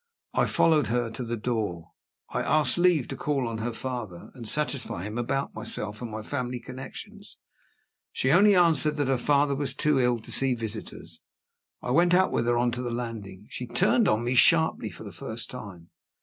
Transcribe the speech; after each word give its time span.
I 0.33 0.47
followed 0.47 0.87
her 0.87 1.11
to 1.11 1.23
the 1.23 1.37
door. 1.37 1.91
I 2.31 2.41
asked 2.41 2.79
leave 2.79 3.07
to 3.09 3.15
call 3.15 3.47
on 3.47 3.59
her 3.59 3.71
father, 3.71 4.31
and 4.33 4.47
satisfy 4.47 5.03
him 5.03 5.15
about 5.19 5.53
myself 5.53 6.01
and 6.01 6.09
my 6.09 6.23
family 6.23 6.59
connections. 6.59 7.37
She 8.11 8.31
only 8.31 8.55
answered 8.55 8.95
that 8.95 9.07
her 9.07 9.19
father 9.19 9.53
was 9.55 9.75
too 9.75 9.99
ill 9.99 10.17
to 10.17 10.31
see 10.31 10.55
visitors. 10.55 11.21
I 11.83 11.91
went 11.91 12.15
out 12.15 12.31
with 12.31 12.47
her 12.47 12.57
on 12.57 12.71
to 12.71 12.81
the 12.81 12.89
landing. 12.89 13.45
She 13.51 13.67
turned 13.67 14.07
on 14.07 14.23
me 14.23 14.33
sharply 14.33 14.89
for 14.89 15.03
the 15.03 15.11
first 15.11 15.51
time. 15.51 15.91